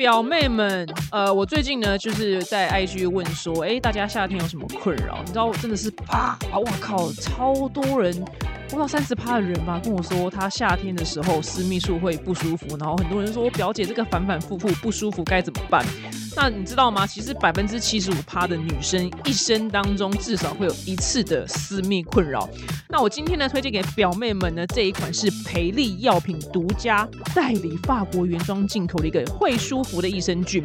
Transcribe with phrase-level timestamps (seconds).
[0.00, 5.18] 表妹们，呃，我最近呢就是在 IG 问说，哎，大家夏天有什么困扰？
[5.20, 6.56] 你知道，真的是啪啊！
[6.56, 8.10] 我靠，超多人，
[8.70, 15.84] 不到三十趴的人吧，跟我说他夏天的时候私密处会不舒服，然后很多人说我表姐这个反反复复不舒服该怎么办？
[16.36, 17.06] 那你知道吗？
[17.06, 22.48] 其实百分之七十五趴的女生一生当中至少会有一次的私密困扰。
[22.88, 30.64] 那我今天呢推荐给表妹们呢这一款是培利药品独家代理法国原装进口的一个会舒服的益生菌。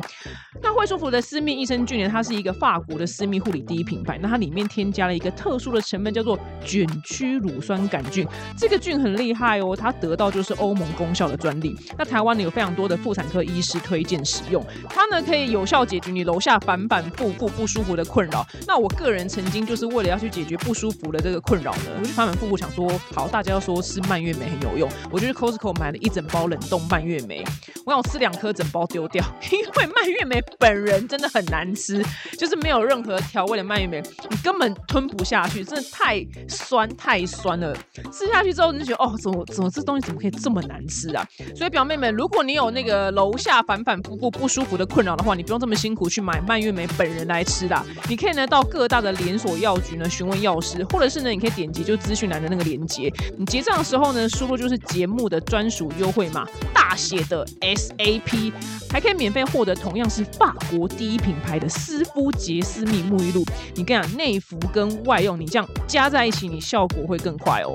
[0.65, 4.17] 那会舒服的私密益生菌呢，它是一个法国的私密护理第一品牌。
[4.19, 8.27] 那它里面添加了一个特殊的成分，叫做卷曲乳酸杆菌。
[8.57, 11.77] 这个菌很厉害哦，它得到就是欧盟功效的专利。
[11.99, 18.43] 那台湾呢有非常多的妇产科医师推荐使用，它呢可以有效解决你楼下反反复复不舒服的困扰。
[18.65, 27.43] 那我个人曾经就是为了要去解决不舒服的这个困扰呢，我就反反复复想说，好，大家要说吃蔓越莓很有用，我就去 Costco 买了一整包冷冻蔓越莓，
[27.85, 30.43] 我想吃两颗整包丢掉，因为蔓越莓。
[30.57, 32.03] 本人真的很难吃，
[32.37, 37.75] 就是没有任何调味的蔓越莓，你根本吞不下去，真的太酸太酸了。
[38.11, 41.25] 吃下去之后你就觉得，哦，怎么怎么这东西怎么可以这么难吃啊？
[41.55, 47.83] 所以表妹们，如果你有那个楼下反反复复不舒服的困扰的话，你不用这么辛苦去买蔓越莓本人来吃啦。
[48.07, 58.53] 你可以呢到各大的连锁药局呢询问药师，或者是呢你可以点击就资讯栏的那个链接，你结账的时候呢输入就是节目的专属优惠码大写的 SAP，
[58.89, 60.25] 还可以免费获得同样是。
[60.37, 63.43] 法国第一品牌的丝肤洁丝密沐浴露，
[63.75, 67.73] 你跟讲内服跟外用，你这样加在一起，你效果会更快哦。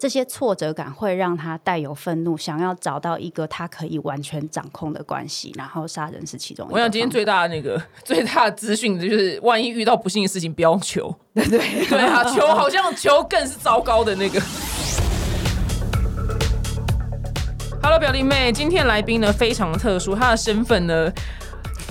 [0.00, 6.68] 这些挫折感会让他带有愤怒，想要找到一个他可以完全掌控的关系，然后杀人是其中。
[6.70, 11.12] 我想今天最大的那个 最大的资讯就是，万一遇到不幸的事情，不要求。
[11.34, 14.40] 对对对啊，求好像求更是糟糕的那个。
[17.90, 21.10] Hello，表弟妹，今天来宾呢非常特殊，他的身份呢。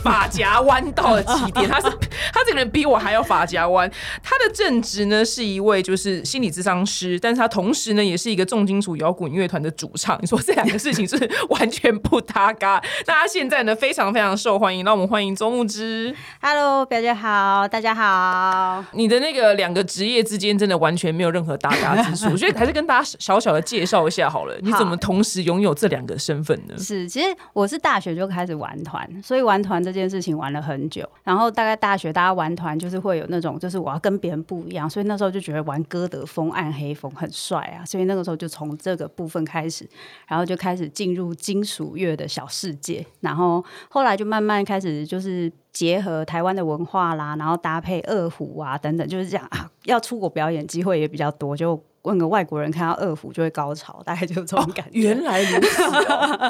[0.08, 1.90] 发夹弯到了极点， 他是
[2.34, 3.90] 他这个人比我还要发夹弯。
[4.24, 10.18] 他的正职呢是一位就是心理咨商师，但是他同时呢也是一个重金属摇滚乐团的主唱。
[10.22, 12.82] 你说这两个事情是完全不搭嘎。
[13.06, 16.16] 那他现在呢非常非常受欢迎，让我们欢迎周木之。
[16.42, 18.84] Hello，表姐好，大家好。
[18.94, 24.56] 你的那个两个职业之间真的完全没有任何搭嘎之处， 我觉得还是跟大家小小的介绍一下好了。
[24.62, 26.76] 你怎么同时拥有这两个身份呢？
[26.78, 29.78] 是，其实我是大学就开始玩团，所以玩团。
[29.88, 39.90] 这件事情玩了很久，然后大概大学大家玩团就是会有那种，就是我要跟别人不一样，所以那时候就觉得玩歌德风、暗黑风很帅啊，所以那个时候就从这个部分开始，
[40.28, 51.82] 然后就开始进入金属乐的小世界，然后后来就慢慢开始就是结合台湾的文化啦，然后搭配二胡啊等等，就是这样啊，要出国表演机会也比较多，就。
[52.08, 55.00] 问个外国人看到二胡就会高潮， 大概就这种感觉。
[55.00, 55.82] 原来如此，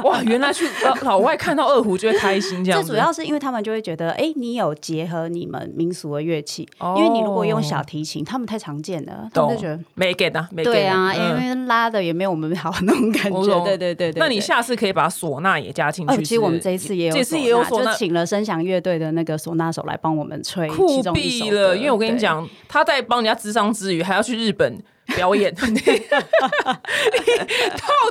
[0.07, 0.21] 哇！
[0.23, 0.65] 原来去
[1.01, 2.79] 老外看到二胡就会开心，这样。
[2.79, 6.67] 这主要是因为他们就会觉得，哎，你有结合你们民俗的乐器。
[6.95, 13.65] 因为你如果用小提琴，他们太常见了，他们就觉得没给的，没对啊，因为拉的也没有我们好那种感觉。
[13.65, 14.19] 对对对对。
[14.19, 16.17] 那你下次可以把唢呐也加进去。
[16.17, 20.67] 其实我们这一次也有，这次也有唢呐，就请了声响乐队的那个唢呐手来帮我们吹。
[20.69, 21.75] 酷毙了！
[21.75, 24.77] 因为我跟你讲，他在帮人家智商之余，还要去日本。
[25.15, 25.67] 表演， 到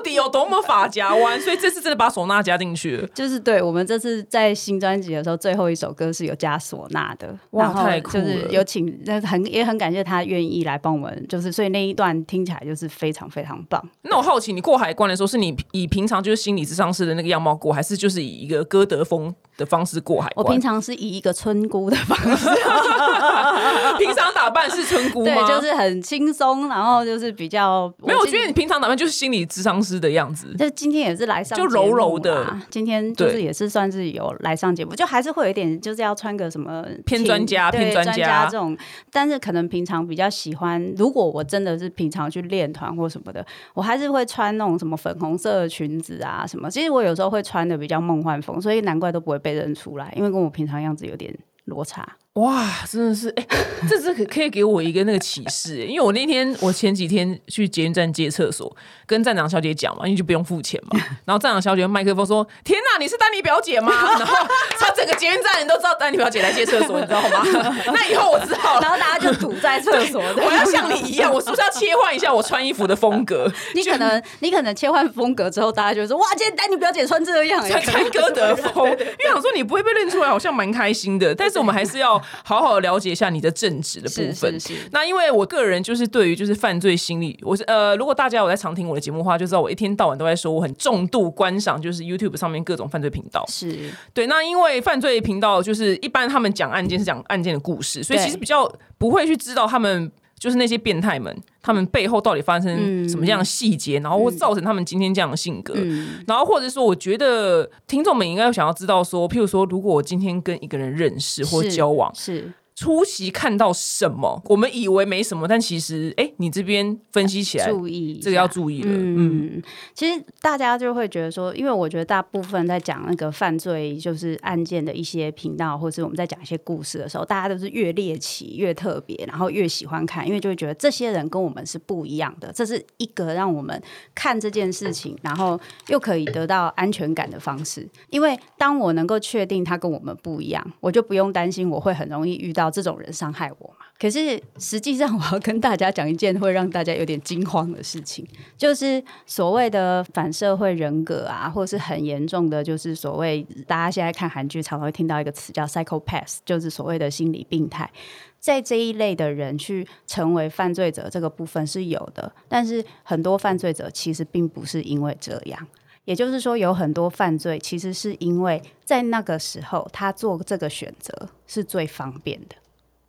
[0.03, 1.41] 底有多么法夹弯？
[1.41, 3.07] 所以这次真的把唢呐加进去了。
[3.15, 7.37] 就是对我们这次在新专辑的时候，最后一首歌是有加唢呐的。
[7.51, 8.25] 哇，太酷了！
[8.25, 11.27] 就是有请，那很也很感谢他愿意来帮我们。
[11.29, 13.83] 就是所以那一段听起来就是非常非常棒。
[14.03, 19.35] 那我好奇，你过海关的时候，是你以平常就是心理咨商师的那个样貌过，还是就是以一个歌德风？
[19.57, 22.49] 的方式过海关，我平常是以一个村姑的方式，
[23.99, 25.35] 平常打扮是村姑吗？
[25.35, 28.19] 对，就是很轻松，然后就是比较没有。
[28.19, 30.55] 我觉得你平常打扮就是心理智商师的样子。
[30.59, 32.55] 就今天也是来上，就柔柔的。
[32.71, 38.77] 今天就是也是算是有来上节目，就还是会有一点，就是要穿个什么偏专家、偏专家这种。
[39.11, 46.71] 但是可能平常比较喜欢，如果我真的是平常去练团或什么的，我还是会穿那种什么粉红色的裙子啊什么。
[46.71, 51.33] 其实我有时候会穿的比较梦幻风，所以难怪都不会被认出来，因为跟我平常样子有点
[51.67, 52.17] 落差。
[52.37, 53.47] 哇，真的是哎，
[53.89, 58.71] 这是可可以给我一个那个启示，因为我那天我前几天去捷运站借厕所，
[59.07, 61.01] 跟站长小姐讲嘛，因为就不用付钱嘛。
[61.25, 63.91] 然后站长小姐用麦克风说：“天哪，你是丹尼表姐吗？”
[64.21, 64.37] 然后
[64.79, 67.43] 他整个捷运站人都知道丹尼表姐来借厕所，你知道吗？
[67.87, 70.23] 那以后我知道，然后大家就堵在厕所。
[70.23, 73.51] 我要像你一样，我是不是要切换一下我穿衣服的风格？
[73.75, 81.35] 你可能你可能切换风格之后，大家就说：“哇，今天丹尼表姐穿这样，穿歌德风。”因为想说你不会被认出来，好像蛮开心的。
[81.35, 82.23] 但是我们还是要。
[82.45, 84.61] 好好了解一下你的正直的部分。
[84.61, 93.45] 是是，那因为我个人就是对于就是犯罪心理，我是呃，如果大家有在常听我的节目的话，就知道我一天到晚都在说我很重度观赏就是 YouTube 上面各种犯罪频道。
[93.49, 105.75] 是对，那因为犯罪频道就是一般他们讲案件是讲案件的故事，所以其实比较不会去知道他们就是那些变态们，他们背后到底发生什么样的细节，然后会造成他们今天这样的性格。
[105.77, 106.21] 嗯。
[106.27, 118.93] 然后或者说，我觉得听众们应该想要知道说，譬如说，如果我今天跟一个人认识或交往，是初期看到什么，我们以为没什么，但其实，哎，你这边分析起来，注意这个要注意了。
[118.93, 119.63] 嗯嗯，
[119.95, 133.83] 其实大家就会觉得说，因为我觉得大部分在讲那个犯罪就是案件的一些频道，或是我们在讲一些故事的时候，大家都是越猎奇、越特别，然后越喜欢看，因为就会觉得这些人跟我们是不一样的，这是一个让我们
[134.15, 135.59] 看这件事情，然后
[135.89, 137.89] 又可以得到安全感的方式。
[138.11, 143.87] 因为当我能够确定他跟我们不一样，我就不用担心我会很容易遇到这种人伤害我嘛。
[143.99, 148.27] 可是实际上，我要跟大家讲一件会让大家有点惊慌的事情，
[148.57, 157.91] 就是所谓的反社会人格啊，或是很严重的，就是所谓大家现在看韩剧常常会听到一个词叫 psychopath，就是所谓的心理病态。
[158.39, 165.67] 在这一类的人去成为犯罪者这个部分是有的，但是很多犯罪者其实并不是因为这样。
[166.07, 172.57] 也就是说，有很多犯罪其实是因为在那个时候他做这个选择是最方便的。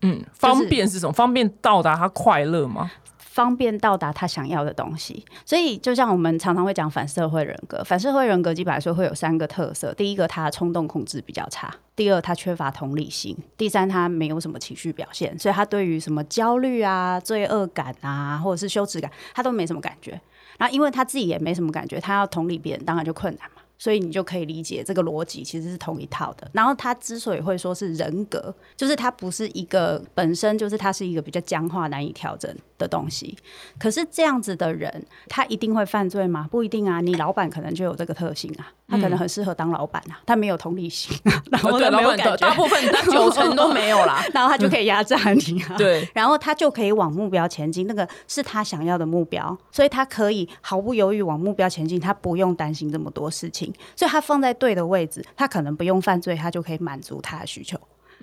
[0.01, 1.13] 嗯，方便是什么？
[1.13, 2.91] 方便到达他快乐吗？
[3.17, 20.19] 方便到达他想要的东西，所以就像我们常常会讲反社会人格，反社会人格基本来说会有三个特色：第一个，他冲动控制比较差；第二，他缺乏同理心；第三，他没有什么情绪表现，所以他对于什么焦虑啊、罪恶感啊，或者是羞耻感，他都没什么感觉。
[20.57, 23.61] 然后，因为他自己也没什么感觉，他要同理别人，当然就困难嘛。
[23.79, 26.49] 所以你就可以理解这个逻辑其实是同一套的。
[26.51, 33.37] 然后他之所以会说是人格，就是他不是一个本身就是他是一个比较僵化、难以调整的东西。
[33.79, 36.47] 可是这样子的人，他一定会犯罪吗？
[36.51, 37.01] 不一定啊。
[37.01, 42.81] 你老板可能就有这个特性啊，他可能很适合当老板啊，他没有同理心 啊，然后没有感觉，大部分
[43.11, 44.23] 九成都没有啦。
[44.33, 45.75] 然后他就可以压榨你啊。
[45.77, 57.77] 对，然后他就可以往目标前进，那个是他想要的目标，所以他可以毫不犹豫往目标前进，他不用担心这么多事情，所以他放在对的位置，他可能不用犯罪，他就可以满足他的需求。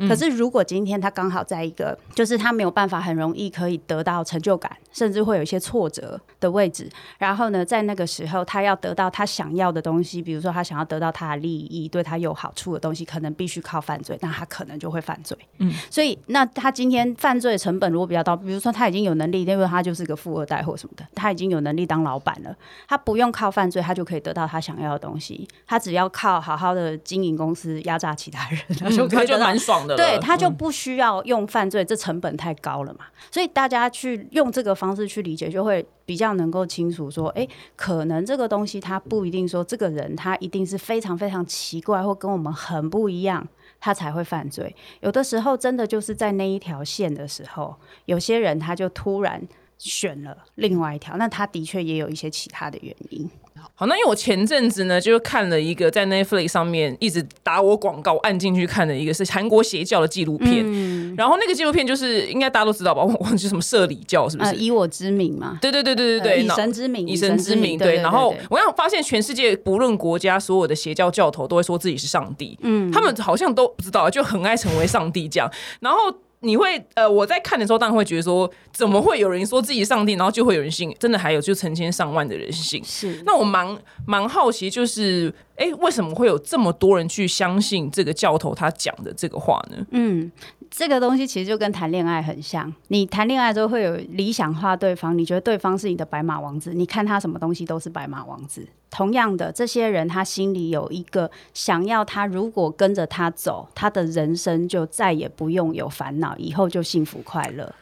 [0.08, 15.36] 可是，如果今天他刚好在一个，就是他没有办法很容易可以得到成就感，甚至会有一些挫折的位置，然后呢，在那个时候他要得到他想要的东西，比如说他想要得到他的利益，对他有好处的东西，可能必须靠犯罪，那他可能就会犯罪。
[15.58, 22.54] 嗯，所以那他今天犯罪成本如果比较高，比如说他已经有能力，因为他就是个富二代或什么的，他已经有能力当老板了，
[22.88, 29.96] 他不用靠犯罪，他就可以得到他想要的东西，他只要靠好好的经营公司，压榨其他人，他就可以得到蛮爽的。
[29.96, 33.06] 对，他就嗯不需要用犯罪，这成本太高了嘛。
[33.30, 43.46] 所以大家去用这个方式去理解，就会比较能够清楚说，诶，可能这个东西他不一定说这个人他一定是非常非常奇怪或跟我们很不一样。
[43.80, 47.76] 他才会犯罪，有的时候真的就是在那一条线的时候，
[48.06, 49.38] 有些人他就突然
[49.84, 53.28] 选了另外一条，那他的确也有一些其他的原因。
[53.76, 60.62] 好，那因为我前阵子呢，就看了一个在 Netflix 上面一直打我广告，按进去看的一个是韩国邪教的纪录片。
[60.64, 63.02] 嗯然后那个纪录片就是应该大家都知道吧？
[63.02, 64.50] 我忘记什么社里教是不是？
[64.50, 67.96] 呃，以我之名嘛，对对对对对对，呃以神之名，以神之名，对。
[67.96, 75.48] 然后我想发现，全世界不论国家，所有的邪教教头都会说自己是上帝，嗯，他们好像都不知道，就很爱成为上帝这样。
[75.78, 75.98] 然后
[76.44, 80.94] 你会呃，我在看的时候，当然会觉得说，怎么会有人说自己上帝，然后就会有人信？
[81.00, 82.82] 真的还有就成千上万的人信。
[82.84, 83.66] 是那我蛮
[84.06, 89.84] 蛮好奇，就是哎、诶为什么会有这么多人去相信这个教头他讲的这个话呢？
[89.90, 90.30] 嗯，
[90.70, 92.72] 这个东西其实就跟谈恋爱很像。
[92.88, 98.66] 你谈恋爱之后会有理想化对方，你觉得对方是你的白马王子，你看他什么东西都是白马王子。
[98.94, 107.74] 同样的，这些人他心里有一个想要，他如果跟着他走，他的人生就再也不用有烦恼，以后就幸福快乐。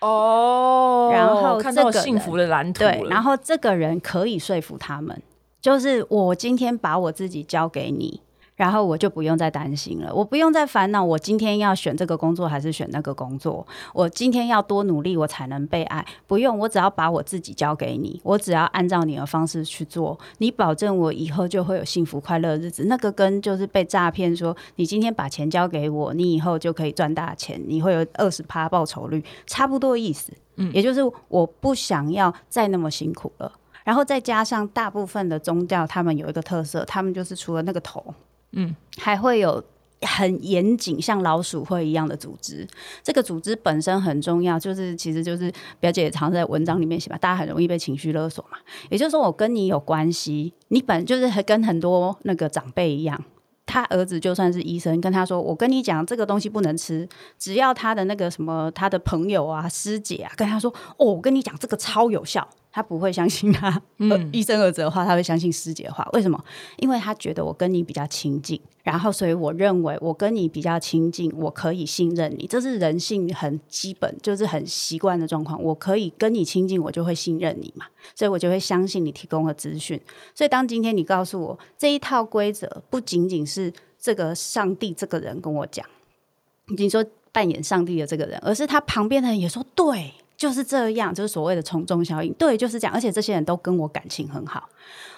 [0.00, 5.20] 哦然后看到这个幸福的蓝图对，然后这个人可以说服他们，
[5.60, 8.22] 就是我今天把我自己交给你，
[8.58, 22.86] 然后我就不用再担心了，我不用再烦恼，我今天要选这个工作还是选那个工作，我今天要多努力我才能被爱，不用，我只要把我自己交给你，我只要按照你的方式去做，你保证我以后就会有幸福快乐的日子。
[22.86, 30.32] 那个跟就是被诈骗说你今天把钱交给我，你以后就可以赚大钱，你会有二十趴报酬率，差不多意思。
[30.56, 33.52] 嗯，也就是我不想要再那么辛苦了。
[33.84, 38.04] 然后再加上大部分的宗教，他们有一个特色，他们就是除了那个头，
[38.52, 39.62] 嗯，还会有
[40.02, 42.66] 很严谨，像老鼠会一样的组织。
[43.02, 48.58] 这个组织本身很重要，就是其实就是表姐也常在文章里面写嘛，大家很容易被情绪勒索嘛。
[48.90, 53.24] 也就是说，我跟你有关系，你本就是跟很多那个长辈一样。
[53.70, 57.06] 他儿子就算是医生，跟他说：“我跟你讲，这个东西不能吃。”
[57.38, 62.48] 只要他的那个什么，他的朋友啊、师姐啊，跟他说：“哦，我跟你讲，这个超有效。”
[62.78, 63.82] 他不会相信他
[64.30, 66.08] 医生儿子的话，他会相信师姐的话。
[66.12, 66.40] 为什么？
[66.76, 72.46] 因为他觉得我跟你比较亲近，然后所以我认为我跟你比较亲近，我可以信任你。
[72.46, 75.60] 这是人性很基本，就是很习惯的状况。
[75.60, 80.00] 我可以跟你亲近，我就会信任你嘛，所以我就会相信你提供的资讯。
[80.32, 85.84] 所以当今天你告诉我这一套规则，不仅仅是这个上帝这个人跟我讲，
[86.76, 90.12] 你说扮演上帝的这个人，而是他旁边的人也说对。
[90.38, 92.32] 就是这样，就是所谓的从众效应。
[92.34, 92.94] 对，就是这样。
[92.94, 94.68] 而且这些人都跟我感情很好。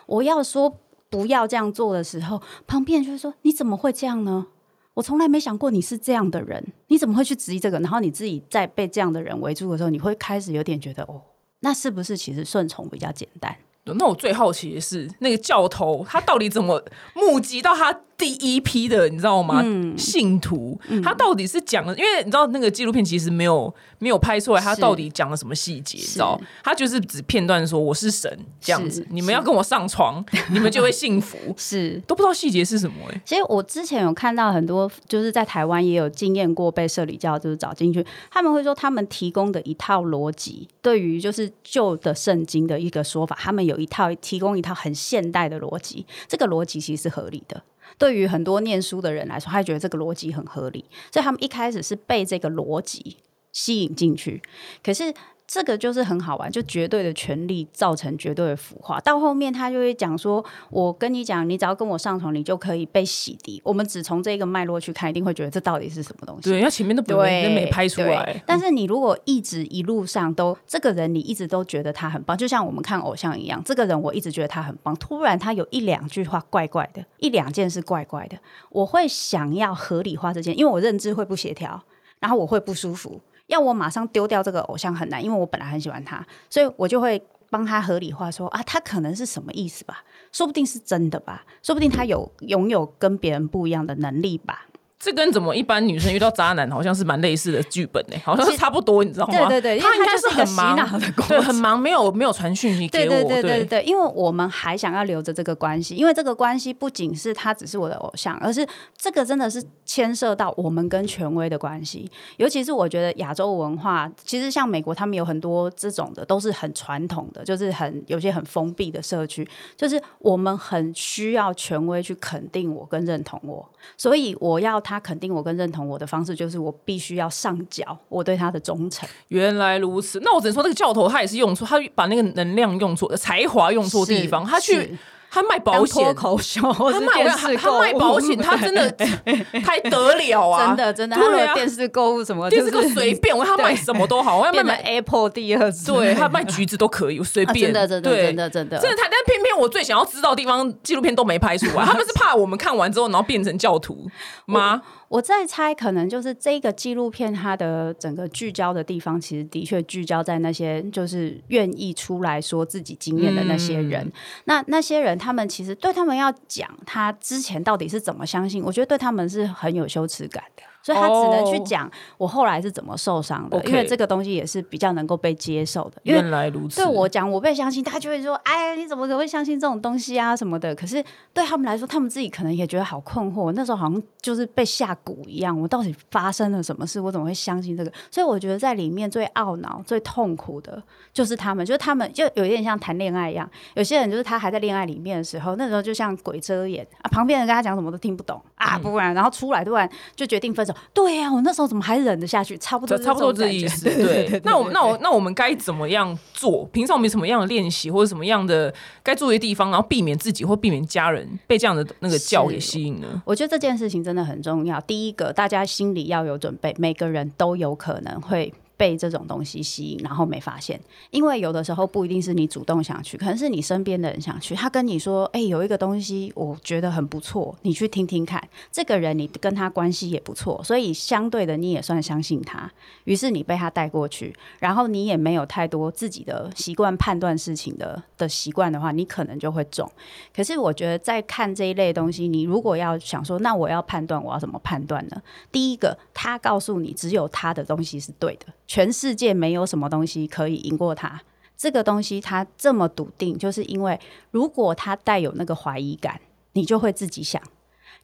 [0.07, 0.75] 我要说
[1.11, 4.47] 不要这样做的时候，旁边就会说：“你怎么会这样呢？
[4.95, 11.21] 我从来没想过你是这样的人，你怎么会去质疑这个？”然后你自己在被这样的人围住的时候，你会开始有点觉得：“哦，
[11.61, 16.83] 那是不是其实顺从比较简单？”那我最好奇的是，那个教头他到底怎么
[17.15, 18.01] 募集到他？
[18.21, 19.65] 第一批的，你知道吗？
[19.97, 25.97] 信徒他到底是讲了，因为你知道那个纪录片其实没有没有拍出来，他到底讲了什么细节？
[25.97, 26.39] 知道？
[26.63, 31.39] 他就是只片段说我是神这样子，你们要跟我上床，你们就会幸福。
[31.57, 33.21] 是都不知道细节是什么哎。
[33.25, 47.63] 其实我之前有看到很多，就是在台湾也有经验过被社里教，就是找进去，他们会说他们提供的一套逻辑，对于就是旧的圣经的一个说法，他们有一套提供一套很现代的逻辑，这个逻辑其实是合理的。
[48.01, 53.19] 对于很多念书的人来说，他觉得这个逻辑很合理，所以他们一开始是被这个逻辑
[53.53, 54.43] 吸引进去。
[54.83, 55.15] 可是。
[55.53, 59.01] 这个就是很好玩，就绝对的权利造成绝对的腐化。
[59.01, 66.51] 到后面他就会讲说：“我跟你讲，你只要跟我上床，你就可以被洗涤。”我们只从这个脉络去看，一定会觉得这到底是什么东西？
[66.51, 68.41] 对，因为前面都不没没拍出来。
[68.47, 74.95] 但是你如果一直一路上都这个人，你一直都觉得他很棒，就像我们看偶像一样，这个人我一直觉得他很棒。
[74.99, 78.39] 突然他有一两句话怪怪的，一两件事怪怪的，
[78.69, 81.83] 我会想要合理化这件，因为我认知会不协调，
[82.21, 83.21] 然后我会不舒服。
[83.51, 90.05] 要我马上丢掉这个偶像很难，因为我本来很喜欢他，所以我就会帮他合理化说啊，他可能是什么意思吧？
[90.33, 91.45] 说不定是真的吧？
[91.63, 94.67] 说不定他有拥有跟别人不一样的能力吧？
[95.01, 98.17] 这跟怎么一般女生遇到渣男好像是蛮类似的剧本呢？
[98.23, 99.49] 好像是差不多，你知道吗？
[99.49, 103.09] 对对对，他应该是很忙的，对，很忙，没有没有传讯息给我。
[103.09, 112.11] 对对对对对，因为我们还想要留着这个关系，因为这个关系不仅是他只是我的偶像，而是这个真的是牵涉到我们跟权威的关系。
[112.37, 123.67] 尤其是我觉得亚洲文化，其实像美国，他们有很多这种的，都是很传统的，就是很有些很封闭的社区，就是我们很需要权威去肯定我跟认同我，
[123.97, 125.71] 所以我要他肯定我跟认。
[125.71, 129.09] 同我的方式就是我必须要上缴我对他的忠诚。
[129.29, 134.99] 原来如此，那我只能说，那个教头他也是用错，他把那个能量用错，才华用错地方，他去。
[135.31, 137.25] 他卖保险，脱口秀，他卖
[137.57, 138.91] 他卖保险，他真的
[139.65, 140.67] 太得了啊！
[140.67, 154.07] 真的真的，他有电视购物什么，电视购随便，我他卖什么都好，我要卖 Apple 第二，对他卖橘子都可以，我随便，真的真的真的真的，真的他，但偏偏我最想要知道的地方，纪录片都没拍出来，他们是怕我们看完之后，然后变成教徒
[154.47, 154.83] 吗？
[155.11, 164.09] 我在猜，可能就是这个纪录片它的整个聚焦的地方，其实的确聚焦在那些就是愿意出来说自己经验的那些人。
[164.45, 170.63] 那那些人，他们其实对他们要讲他之前到底是怎么相信，我觉得对他们是很有羞耻感的。
[170.83, 176.01] 所以他只能去讲我后来是怎么受伤的，因为这个东西也是比较能够被接受的。
[176.05, 176.77] 原来如此。
[176.77, 183.53] 对我讲我被相信，他就会说：“哎，你怎么可能会相信这种东西啊什么的？”可是对他们来说，他们自己可能也觉得好困惑。
[183.53, 186.99] 那时候好像就是被下蛊一样，我到底发生了什么事？
[187.01, 187.93] 我怎么会相信这个？
[188.11, 190.83] 所以我觉得在里面最懊恼、最痛苦的
[191.13, 193.49] 就是他们，就是他们就有点像谈恋爱一样。
[193.75, 200.70] 有些人就是他还在恋爱里面的时候，那时候就像鬼遮眼啊，旁边人跟他讲什么都听不懂啊，不然然后出来突然就决定分手。
[200.93, 202.57] 对呀，我那时候怎么还忍得下去？
[202.59, 203.85] 差不多，差不多这意思。
[203.91, 206.65] 对，那我那我那我们该怎么样做？
[206.73, 208.73] 平常我们什么样的练习，或者什么样的
[209.03, 213.23] 该注意的地方，然后避免自己或避免家人被这样的那个教给吸引呢？
[213.25, 214.81] 我觉得这件事情真的很重要。
[214.83, 218.53] 第一个，大家心里要有准备，每个人都有可能会。
[218.81, 220.81] 被这种东西吸引，然后没发现。
[221.11, 224.55] 因为有的时候不一定是你主动想去，可能是你身边的人想去。
[224.55, 232.73] 他跟你说：“哎、有一个东西我觉得很不错，你去听听看。”这个人你跟他关系也不错，所以相对的你也算相信他。
[233.05, 239.87] 于是你被他带过去，然后你也没有太多自己的习惯判断事情的的习惯的话，你可能就会中。
[240.35, 245.21] 可是我觉得在看这一类东西，你如果要想说，那我要判断，我要怎么判断呢？
[245.53, 251.21] 第一个，他告诉你只有他的东西是对的，全世界没有什么东西可以赢过他。
[251.57, 253.99] 这个东西他这么笃定，就是因为
[254.31, 256.21] 如果他带有那个怀疑感，
[256.53, 257.43] 你就会自己想，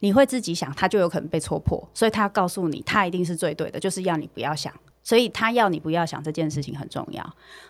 [0.01, 1.89] 你会自己想，他就有可能被戳破。
[1.95, 4.75] 所以他告诉你，他一定是最对的，就是要你不要想。
[5.07, 7.25] 所以他要你不要想这件事情很重要。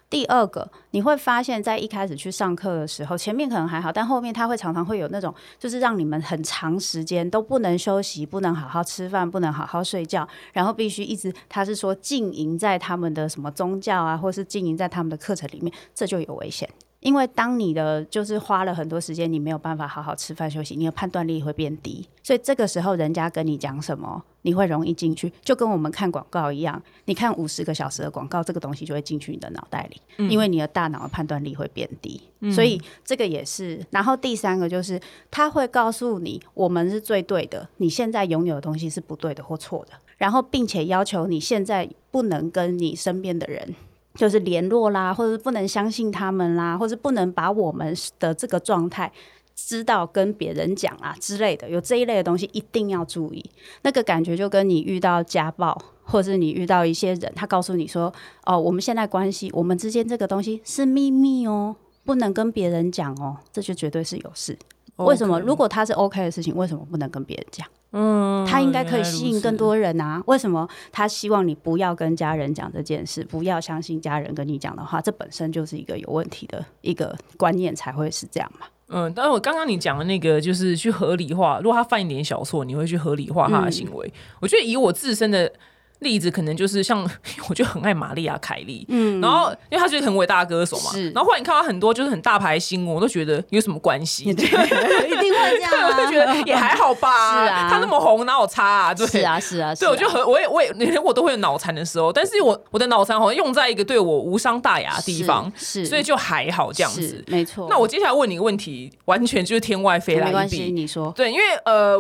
[0.08, 16.66] 第二个，你会发现在一开始去上课的时候，前面可能还好，但后面他会常常会有那种，就是让你们很长时间都不能休息，不能好好吃饭，不能好好睡觉，然后必须一直，他是说经营在他们的什么宗教啊，或是经营在他们的课程里面，这就有危险。
[17.06, 22.04] 因为当你的就是花了很多时间，你没有办法好好吃饭休息，你的判断力会变低。
[22.20, 26.82] 所以这个时候，人家跟你讲什么，你会容易进去，就跟我们看广告一样。
[27.04, 32.20] 你看五十个小时的广告，这个东西就会进去你的脑袋里，因为你的大脑的判断力会变低。
[32.50, 33.86] 所以这个也是。
[33.90, 39.92] 然后第三个就是，他会告诉你，我们是最对的，你现在拥有的东西是不对的或错的。
[40.16, 43.76] 然后，并且要求你现在不能跟你身边的人。
[44.16, 49.12] 就是联络啦，或者是不能相信他们啦，或者不能把我们的这个状态
[49.54, 53.44] 知道跟别人讲啊之类的，有这一类的东西一定要注意。
[53.82, 58.12] 那个感觉就跟你遇到家暴，或是你遇到一些人，他告诉你说
[58.44, 64.58] ：“哦，我们现在关系，我们之间这个东西是秘密哦，不能跟别人讲哦。”这就绝对是有事。
[64.96, 65.38] 为什么？
[65.40, 67.66] 如果他是 OK 的事情，为什么不能跟别人讲？
[67.92, 69.76] 嗯，他应该可以吸引更多人。
[69.86, 70.22] 人啊！
[70.26, 75.00] 为什么他希望你不要跟家人讲这件事，不要相信家人跟你讲的话？
[75.02, 78.66] 这本身就是一个有问题的一个观念，才会是这样嘛？
[78.88, 84.12] 嗯，但是我刚刚你讲的那个，就是去合理化，如果他犯一点小错，你会去合理化他的行为。
[84.40, 85.52] 我觉得以我自身的
[86.00, 87.08] 例子，可能就是像
[87.48, 94.24] 我就很爱玛丽亚凯莉，嗯，然后因为她是很伟大的歌手嘛，是然后后来你看到很多就是很大牌的新闻，我都觉得有什么关系？
[94.30, 98.94] 一定会这样、啊， 我就觉得也还好吧，是啊他那么红哪有差啊？
[98.94, 107.24] 对，是啊，是啊，是对，啊我就很，我也我也连我都会有脑残的时候，但是我我的脑残好像用在一个对我无伤大雅的地方，是，是所以就还好这样子。
[107.28, 107.66] 没错。
[107.70, 110.72] 那我接下来问你一个问题，完全就是天外飞来一没关系，笔。
[110.72, 111.96] 你说对，因为呃，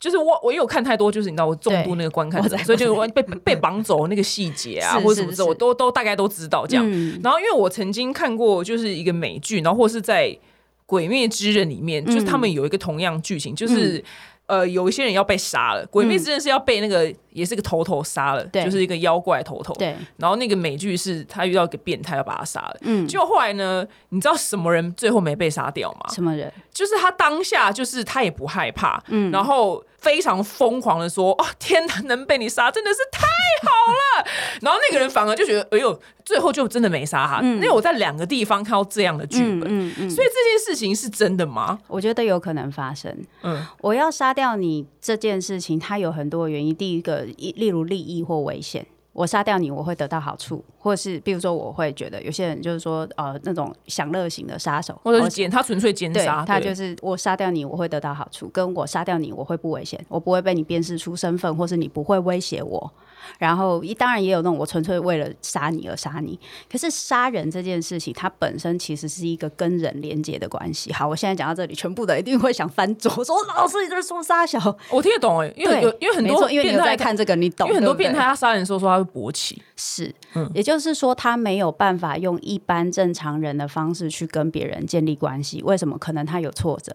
[0.00, 6.84] 就是我我也有看太多，就是你知道我重度那个观看者，所以就我被被绑走那个细节啊，或者什么我都都大概都知道这样。
[6.90, 10.28] 嗯然后因为我曾经看过就是一个美剧，然后或是在
[10.86, 13.98] 《鬼灭之刃》里面，就是他们有一个同样剧情，就是。
[13.98, 14.02] 嗯
[14.50, 19.72] 呃，有一些人要被杀了，《鬼灭之刃》是要被那个、也是个头头杀了，就是一个妖怪头头。
[19.74, 26.12] 对，然后那个美剧是他遇到一个变态要把他杀了，嗯，结果后来呢，你知道什么人最后没被杀掉吗？
[26.12, 26.52] 什么人？
[26.74, 33.20] 就是他当下就是他也不害怕，嗯，然后非常疯狂的说：“哦，天哪，能被你杀真的是太
[33.62, 34.30] 好了。
[34.62, 37.42] ”然后那个人反而就觉得：“哎呦，最后就真的没杀他。
[37.42, 41.78] 因为我在两个地方看到这样的剧本，嗯嗯，所以这件事情是真的吗？
[41.86, 43.14] 我觉得有可能发生。
[43.42, 46.74] 嗯，我要杀掉你这件事情，它有很多原因。
[46.74, 48.86] 第一个，一例如利益或危险。
[49.20, 62.90] 我杀掉你，我会得到好处，或是比如说，我会觉得有些人就是说，呃，那种享乐型的杀手，或者是奸，他纯粹奸杀，对他就是我杀掉你，我会得到好处；跟我杀掉你，我会不危险，我不会被你辨识出身份，或是你不会威胁我。
[63.38, 66.38] 然后一当然也有那种我纯粹为了杀你而杀你。
[66.70, 70.92] 可是杀人这件事情，它本身其实是一个跟人连接的关系。
[70.92, 74.58] 好，我现在讲到这里，全部的一定会想翻桌，说老师你在说杀小，
[74.90, 85.62] 我听得懂哎，因为，有因为很多因为你有在看这个，你懂，因为很多变态他杀人的时候说他会勃起，是，嗯也就是说，他没有办法用一般正常人的方式去跟别人建立关系。
[85.62, 85.96] 为什么？
[85.98, 86.94] 可能他有挫折，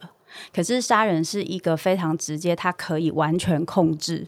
[0.54, 4.26] 可是杀人是一个非常直接，他可以完全控制，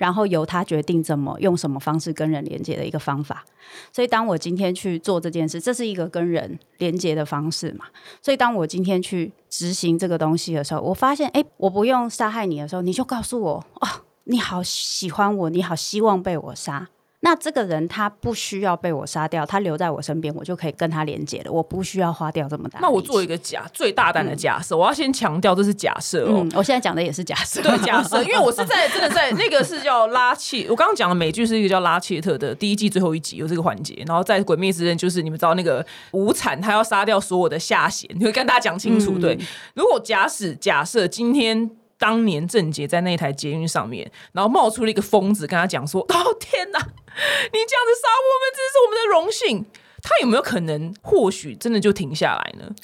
[0.00, 3.44] 然后由他决定怎么用什么方式跟人连接的一个方法。
[3.92, 7.84] 所以，当我今天去做这件事，这是一个跟人连接的方式嘛？
[8.22, 13.88] 所以，当我今天去执行这个东西的时候，我发现，哎，我不用杀害你的时候，你就告诉我，哦，
[14.24, 16.88] 你好喜欢我，你好希望被我杀。
[17.22, 21.52] 那这个人他不需要被我杀掉，他留在我身边，我就可以跟他连接了。
[21.52, 22.80] 我不需要花掉这么大。
[22.80, 27.60] 那我做一个假最大胆的假设，我要先强调这是假设哦，嗯，我现在讲的也是假设。
[27.60, 39.18] 对，假设，因为我是在真的在那个是叫拉切，我刚刚讲的美剧是一个叫拉切特的第一季最后一集有这个环节，然后在《鬼灭之刃》就是你们知道那个无惨他要杀掉所有的下弦，你会跟大家讲清楚。
[39.18, 39.38] 对，
[39.74, 41.70] 如果假使假设今天。
[42.00, 49.66] 当年郑杰在那台捷运上面，然后冒出了一个疯子，跟他讲说：“哦天哪，你这样子杀我们，真荣幸，
[50.02, 52.74] 他有没有可能或许真的就停下来呢？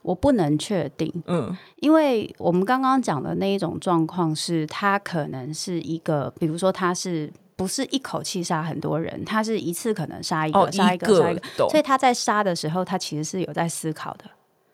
[0.00, 14.24] 我不能确定，嗯，因为我们刚刚讲的那一种状况是，他可能是一个，比如说他是不是一口气杀很多人，他是一次可能杀一个，哦，杀一个，杀一个，所以他在杀的时候，他其实是有在思考的，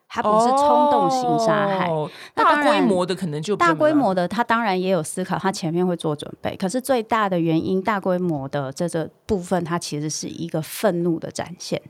[0.08, 1.88] 他不是冲动型杀害。
[1.88, 6.56] 哦那大规模的可能就大规模的，他当然也有思考，他前面会做准备。
[6.56, 11.80] 可是最大的原因，大规模的这个部分，它其实是一个愤怒的展现，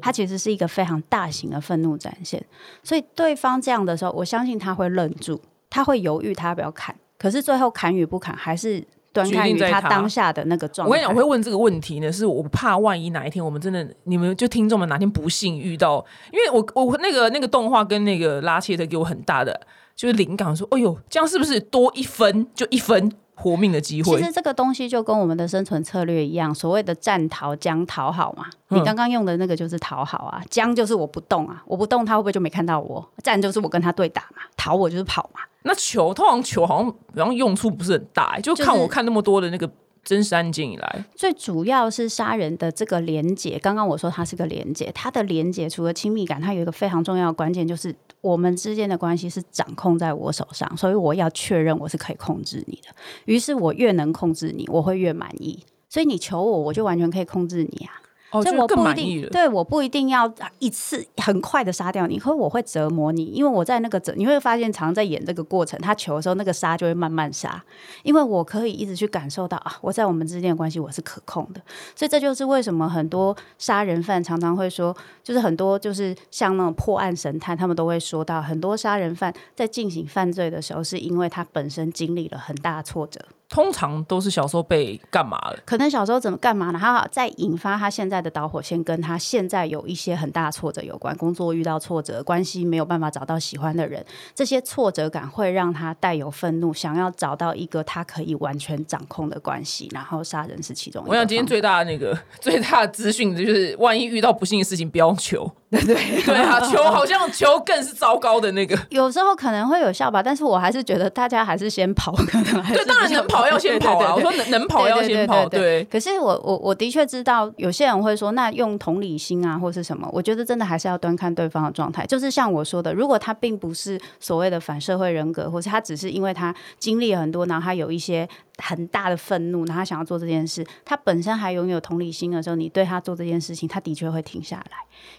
[0.00, 2.44] 它其实是一个非常大型的愤怒展现。
[2.82, 6.94] 所以对方这样的时候，我相信他会愣住，他会犹豫，他要不要砍。
[7.18, 8.84] 可是最后砍与不砍，还是
[9.14, 10.90] 端决看于他定在他当下的那个状态。
[10.90, 19.58] 我跟你讲，我会问这个问题呢，是我怕万一哪一天我们真的，你们就听众们哪天不幸遇到，因为我我那个那个动画跟那个拉切特给我很大的
[19.94, 24.16] 就是灵感，说，哎呦，这样是不是多一分就一分活命的机会？
[24.18, 28.46] 其实这个东西就跟我们的生存策略一样，所谓的战逃、将讨好嘛。
[28.70, 33.08] 嗯你刚刚用的那个就是讨好啊，将就是我不动啊，我不动他会不会就没看到我？
[33.22, 35.40] 战就是我跟他对打嘛，逃我就是跑嘛。
[35.64, 39.68] 那球通常球好像好像用处不是很大、就就看我看那么多的那个
[40.02, 52.94] 真实案件以来，最主要是杀人的这个连接，刚刚我说它是个连接，它的连接除了亲密感，它有一个非常重要的关键，就是我们之间的关系是掌控在我手上，所以我要确认我是可以控制你的。
[53.24, 55.58] 于是我越能控制你，我会越满意。
[55.88, 58.03] 所以你求我，我就完全可以控制你啊。
[58.34, 59.28] 哦，所以就我不一定。
[59.30, 67.62] 对，我不一定要一次很快的杀掉你，可是我会折磨你，因为我在那个折，你会发现常常在演这个过程，他求的时候，那个杀就会慢慢杀，
[68.02, 71.60] 因为我可以一直去感受到啊，我在我们之间的关系我是可控的，
[71.94, 83.20] 所以这就是为什么很多杀人犯常常会说，就是很多就是像那种破案神探，他们都会说到，很多杀人犯在进行犯罪的时候，是因为他本身经历了很大挫折，
[83.54, 85.56] 通常都是小时候被干嘛了？
[85.64, 86.78] 可能小时候怎么干嘛呢？
[86.82, 105.48] 他再引发他现在的导火线，跟他现在有一些很大的挫折有关，工作遇到挫折，关系没有办法找到喜欢的人，这些挫折感会让他带有愤怒，想要找到一个他可以完全掌控的关系，然后杀人是其中我想今天最大的那个最大的资讯就是，万一遇到不幸的事情，不要求。
[105.80, 108.78] 对对 对啊，球 好像球更是糟糕的那个。
[108.90, 114.14] 有时候可能会有效吧，但是我还是觉得大家还是先跑，可能还是对，当然能跑要先跑啊！
[114.14, 115.84] 我说能能跑要先跑，对对。
[115.84, 120.08] 可是我我我的确知道，有些人会说，那用同理心啊，或是什么？
[120.12, 122.06] 我觉得真的还是要端看对方的状态。
[122.06, 134.76] 就是像我说的，如果他并不是所谓的反社会人格，或是他只是因为他经历了很多，然后他有一些很大的愤怒，然后他想要做这件事，他本身还拥有同理心的时候，你对他做这件事情，他的确会停下来。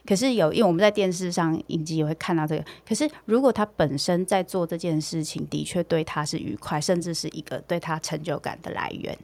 [0.07, 2.63] 可是有，因为我们在电视上影集也会看到这个。
[2.87, 9.17] 可是如果他本身在做这件事情，的确对他是愉快，甚至是一个对他成就感的来源。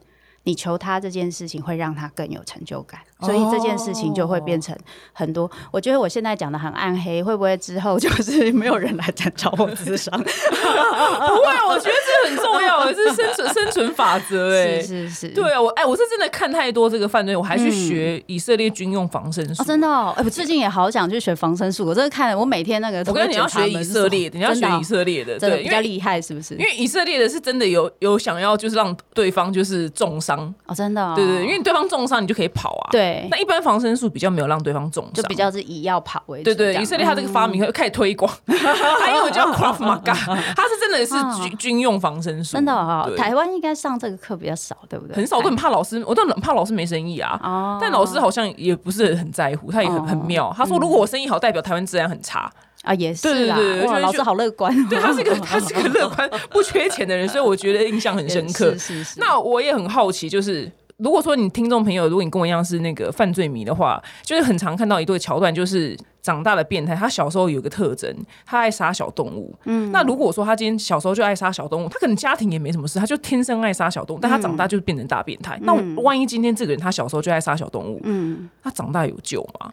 [0.43, 4.75] 你求他这件事情会让他更有成就感，所以这件事情就会变成
[5.13, 5.49] 很多。
[5.71, 10.11] 我觉得我现在讲的很暗黑，会不会之后就是没有人来找找我智商？
[10.21, 14.81] 不会啊，我觉得这很重要，这是生存生存法则 哎。
[14.81, 19.61] 是是是，对啊，我哎，我是真的看太多这个犯罪，我还去学以色列军用防身术。
[19.61, 26.55] 哦，真的哦，哎，我最近也好想去学防身术，我真的看了，我每天那个我跟你要学以色列的，你要学以色列的，对，真的比较厉害，是不是？
[26.55, 40.13] 因为以色列的是真的有有想要就是让对方就是重伤，哦，真的对，对因为对方重伤你就可以跑啊。，对那一般防身术比较没有让对方中伤，就比较是以要跑为主对对，以色列他这个发明会开始推广， 还有叫 Krav Maga，
[40.55, 45.15] 他是真的是军军用防身术，真的啊，台湾应该上这个课比较少，对不对？
[45.15, 47.39] 很少都很怕老师，我都很怕老师没生意啊。
[47.43, 50.05] 哦，但老师好像也不是很在乎，他也很哦。
[50.07, 50.53] 很妙。
[50.55, 52.51] 他说如果我生意好，代表台湾治安很差。
[52.83, 58.71] 啊，也是啦，对对对哇，就是老师好乐观哦，对他是个他是个乐观不缺钱的人，所以我觉得印象很深刻。
[58.71, 58.79] 是。
[58.79, 60.69] 是是，那我也很好奇，就是
[61.01, 69.53] 如果说你听众朋友，如果你跟我一样是那个犯罪迷的话，就是很常看到一对桥段，就是长大的变态，他小时候有个特征，他爱杀小动物。
[69.65, 75.57] 嗯，那如果说他今天小时候就爱杀小动物，他可能家庭也没什么事，他就天生爱杀小动物，但他长大就是变成大变态。
[75.63, 79.71] 那万一今天这个人他小时候就爱杀小动物，嗯，他长大有救吗？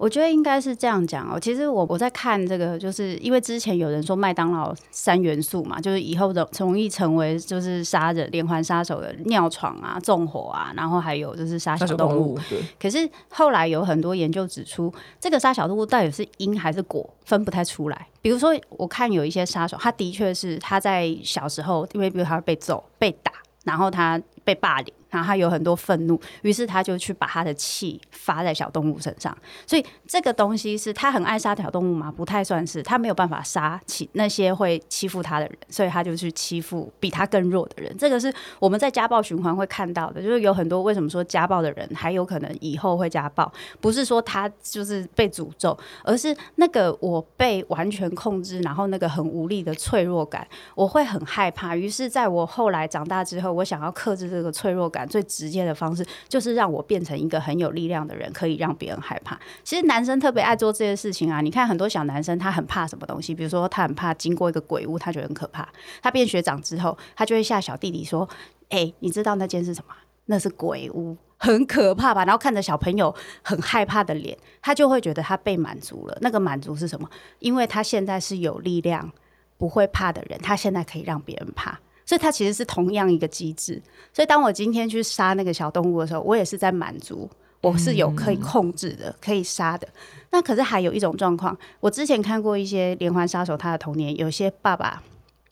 [0.00, 1.38] 我觉得应该是这样讲哦。
[1.38, 12.10] 其实我我在看这个，就是因为之前有人说麦当劳三元素嘛，就是以后的容易成为就是杀人连环杀手的尿床啊、纵火啊，然后还有就是杀小动物。
[12.14, 18.06] 动物，对，可是后来有很多研究指出，这个杀小动物到底是因还是果，分不太出来。
[18.22, 23.30] 比如说，我看有一些杀手，他的确是他在小时候，因为比如他被揍、被打，
[23.64, 29.36] 然后他被霸凌，然后他有很多愤怒，于是他就去把他的气发在小动物身上。
[29.66, 32.10] 所以这个东西是他很爱杀小动物吗？
[32.10, 37.94] 不太算是，他没有办法杀起那些会欺负他的人，所以他就去欺负比他更弱的人。
[37.98, 51.74] 这个是我们在家暴循环会看到的，就是有很多为什么说家暴的人还有可能以后会家暴，不是说他就是被诅咒，而是那个我被完全控制，然后那个很无力的脆弱感，我会很害怕。
[51.74, 59.38] 于是在我后来长大之后，我想要克制这个脆弱感，最直接的方式就是让我变成一个很有力量的人，可以让别人害怕。
[59.62, 65.68] 其实男生特别爱做这些事情啊，你看很多小男生他很怕什么东西，比如说他很怕经过一个鬼屋，他觉得很可怕。
[66.02, 68.28] 他变学长之后，他就会吓小弟弟说
[68.70, 69.94] ：“哎、你知道那间是什么？
[70.26, 72.22] 那是鬼屋。”很可怕吧？
[72.26, 76.18] 然后看着小朋友很害怕的脸，他就会觉得他被满足了。
[76.20, 77.08] 那个满足是什么？
[77.38, 79.10] 因为他现在是有力量、
[79.56, 81.80] 不会怕的人，他现在可以让别人怕。
[82.10, 83.80] 所以它其实是同样一个机制。
[84.12, 89.86] 所以当我今天去杀那个小动物的时候，我也是在满足，我是有可以控制的、可以杀的。
[90.32, 95.00] 那可是还有一种状况，我之前看过一些连环杀手，他的童年有些爸爸。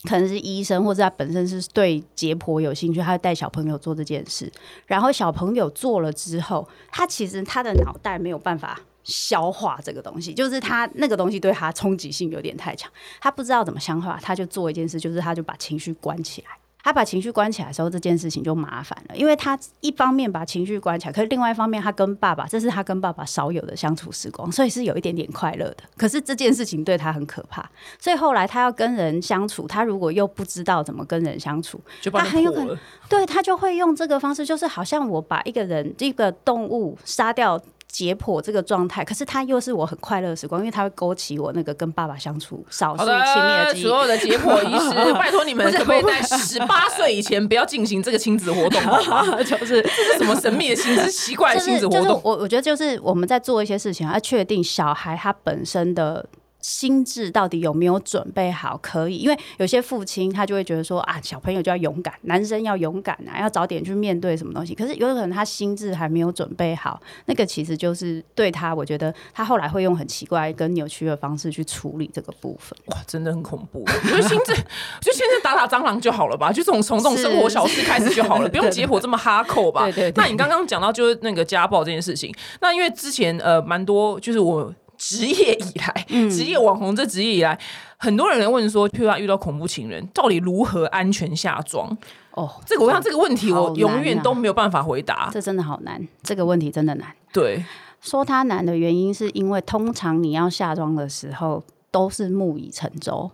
[0.08, 4.50] 可能是医生，或者他本身是对解剖有兴趣，他会带小朋友做这件事。
[4.86, 16.48] 然后小朋友做了之后，他其实他的脑袋没有办法消化这个东西，就是他那个东西对他冲击性有点太强，他不知道怎么消化，他就做一件事，就是他就把情绪关起来。
[16.80, 25.78] 他把情绪关起来的时候，这件事情就麻烦了，因为他一方面把情绪关起来，可是另外一方面，他跟爸爸，这是他跟爸爸少有的相处时光，所以是有一点点快乐的。
[25.98, 32.78] 可是这件事情对他很可怕，所以后来他要跟人相处，他如果又不知道怎么跟人相处，就把他很有可能。
[33.08, 37.60] 对他就会用这个方式，就是好像我把一个人、一个动物杀掉。
[37.90, 43.98] 解剖这个状态，可是他又是我很快乐的时光，因为他会勾起我那个跟爸爸相处少数亲密的的，记忆所。
[43.98, 48.80] 有的解剖医师， 拜托你们不是可不可以在十八岁以前不要进行这个亲子活动？
[49.44, 52.02] 就是 这是什么神秘的亲子、奇怪的亲子活动？
[52.04, 56.24] 就是我我觉得就是我们在做一些事情，要确定小孩他本身的。
[56.60, 58.76] 心智到底有没有准备好？
[58.82, 64.74] 可以，因为有些父亲他就会觉得说啊，小朋友就要勇敢，男生要勇敢啊，要早点去面对什么东西。
[64.74, 72.76] 可是有可能他心智还没有准备好，那个其实就是对他，我觉得他后来会用很奇怪跟扭曲的方式去处理这个部分。
[72.86, 73.84] 哇，真的很恐怖。
[73.86, 74.52] 我觉得心智
[75.00, 79.84] 就现在打打蟑螂就好了吧，就这种从这种生活小事开始就好了，不用结果这么哈扣吧？
[79.84, 84.74] 对对对那你刚刚讲到就是那个家暴这件事情，那因为之前呃蛮多就是我。
[84.98, 87.58] 职业以来，嗯职业网红这职业以来，
[87.96, 91.96] 很多人问说，譬如他遇到恐怖情人，到底如何安全下妆？
[92.32, 95.30] 哦，这个我想这个问题，我永远都没有办法回答。
[95.32, 97.08] 这真的好难，这个问题真的难。
[97.32, 97.64] 对，
[98.00, 103.30] 说它难的原因，是因为通常你要下妆的时候都是木已成舟，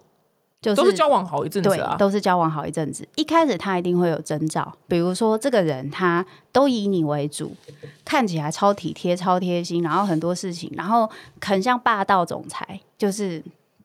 [0.64, 3.06] 就是都是交往好一阵子对啊，，都是交往好一阵子。
[3.16, 7.54] 一开始他一定会有征兆，比如说这个人他都以你为主，
[8.04, 13.42] 看起来超体贴、超贴心，然后很多事情，然后很像霸道总裁，就是。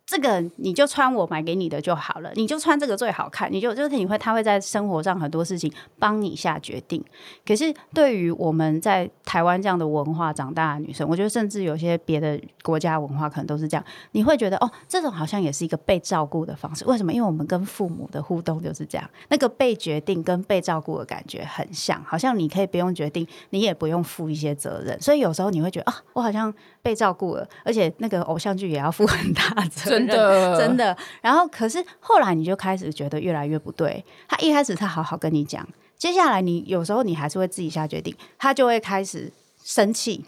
[0.10, 7.04] 这个你就穿我买给你的就好了，你就穿这个最好看，你就就是你会他会在生活上很多事情帮你下决定。
[7.46, 16.84] 可是对于我们在台湾这样的文化长大的女生，我觉得甚至有些别的国家文化可能都是这样，你会觉得哦，这种好像也是一个被照顾的方式。
[16.86, 17.14] 为什么？
[17.14, 25.00] 因为我们跟父母的互动就是这样，那个被决定跟被照顾的感觉很像，好像你可以不用决定，你也不用负一些责任。
[25.00, 30.98] 所以有时候你会觉得啊，我好像被照顾了，而且那个偶像剧也要负很大责任，真的真的。
[31.22, 34.04] 然后可是后来你就开始觉得越来越不对。
[34.28, 39.32] 他一开始他好好跟你讲，接下来你有时候你还是会自己下决定，他就会开始
[39.64, 40.26] 生气。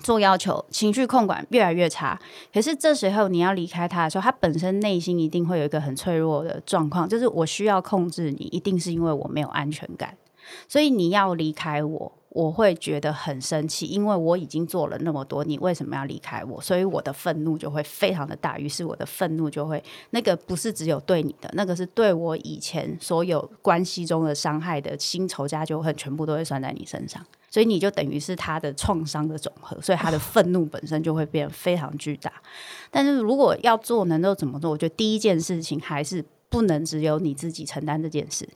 [0.00, 2.16] 做要求，情绪控管越来越差。
[2.54, 10.16] 可是这时候你要离开他的时候，他本身内心一定会有一个很脆弱的状况，就是我需要控制你，一定是因为我没有安全感，
[10.68, 16.58] 所以你要离开我，我会觉得很生气，因为我已经做了那么多，你为什么要离开我？
[16.62, 27.22] 所以我的愤怒就会非常的大，于是我的愤怒就会那个不是只有对你的，那个是对我以前所有关系中的伤害的新仇加旧恨，全部都会算在你身上。
[27.50, 32.32] 所以你就等于是他的创伤的总和，所以他的 愤怒本身就会变得非常巨大。
[32.90, 34.70] 但是如果要做，能够怎么做？
[34.70, 38.48] 我觉得第一件事情还是不能只有你自己承担这件事。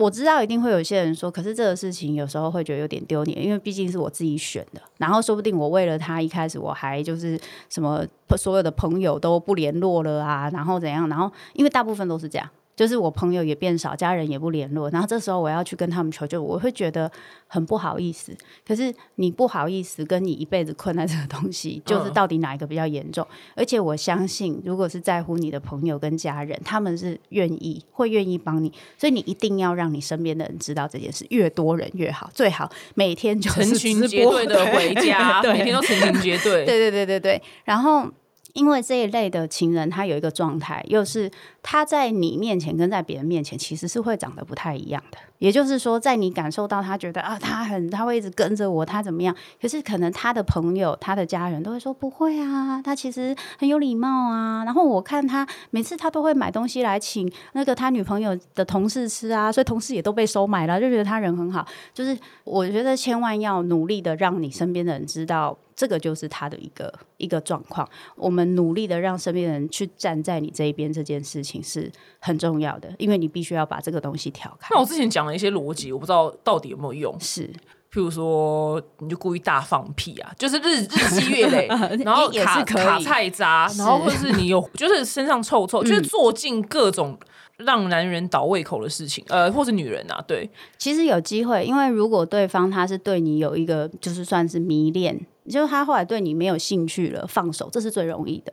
[0.00, 4.80] 我知道一定会有些人说，可是这个事情有时候会觉得有点丢脸，因为毕竟是我自己选的。
[4.96, 8.04] 然后说不定我为了他一开始我还就是什么
[8.36, 11.08] 所有的朋友都不联络了啊，然后怎样？
[11.08, 12.48] 然后因为大部分都是这样。
[12.80, 17.12] 就是我朋友也变少，家人也不联络，然后这时候我要去跟他们求救，我会觉得
[17.46, 18.34] 很不好意思。
[18.66, 23.26] 可是你不好意思，跟你一辈子困在这个东西，就是到底哪一个比较严重？
[23.54, 36.64] 而且我相信，如果是在乎你的朋友跟家人，他们是愿意会愿意帮你，所以你一定要让你身边的人知道这件事，越多人越好，最好每天就是成群结队的回家，每天都成群结队。
[36.64, 38.10] 对对对对对，然后。
[38.54, 41.30] 因为这一类的情人，他有一个状态，又是
[41.62, 45.18] 他在你面前跟在别人面前其实是会长得不太一样的。
[45.38, 49.34] 也就是说，在你感受到他觉得啊，他很他会一直跟着我，他怎么样？
[49.58, 54.64] 可是可能他的朋友、他的家人都会说不会啊，他其实很有礼貌啊。
[54.66, 61.66] 然后我看他每次他都会买东西来请那个他女朋友的同事吃啊，所以同事也都被收买了，就觉得他人很好。
[61.94, 65.56] 就是我觉得千万要努力的让你身边的人知道。
[65.80, 74.68] 这个就是他的一个一个状况，我们努力的让身边人去站在你这一边，这件事情是很重要的，因为你必须要把这个东西调开。
[74.72, 77.18] 那我之前讲了一些逻辑，我不知道到底有没有用。
[77.18, 77.46] 是，
[77.90, 81.66] 譬如说，你就故意大放屁啊，就是日日积月累，
[82.04, 87.18] 然后卡卡菜渣，然后或者是你有就是身上臭臭，就是做尽各种
[87.56, 95.18] 让男人倒胃口的事情，呃，或是女人啊，对，其实有机会，因为如果对方他是对你有一个就是算是迷恋。
[95.50, 98.52] 就是他后来对你没有兴趣了，放手，这是最容易的。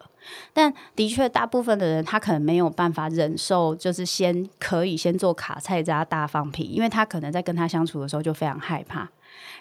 [0.54, 9.10] 但的确，大部分的人他可能没有办法忍受，就是先可以先做卡菜渣大放屁，因为他可能在跟他相处的时候就非常害怕。